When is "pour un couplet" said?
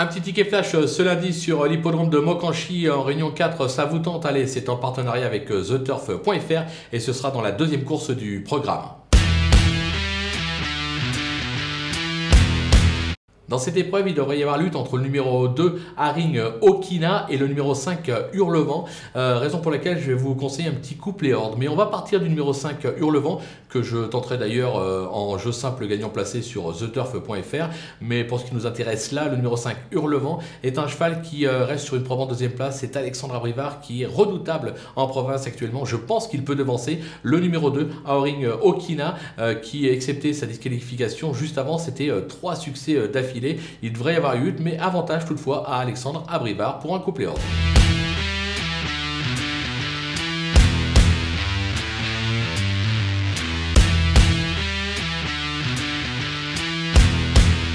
46.78-47.26